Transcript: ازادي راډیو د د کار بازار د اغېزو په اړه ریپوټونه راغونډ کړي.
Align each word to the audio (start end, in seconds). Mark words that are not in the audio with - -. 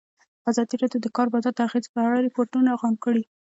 ازادي 0.49 0.75
راډیو 0.81 0.99
د 1.01 1.05
د 1.05 1.07
کار 1.15 1.27
بازار 1.33 1.53
د 1.55 1.59
اغېزو 1.67 1.93
په 1.93 1.99
اړه 2.07 2.23
ریپوټونه 2.27 2.69
راغونډ 2.71 2.97
کړي. 3.05 3.23